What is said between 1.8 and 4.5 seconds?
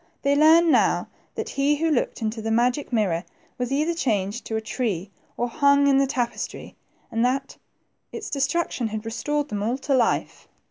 looked in the magic mirror was either changed